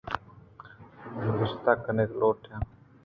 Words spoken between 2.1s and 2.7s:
لوٹ آں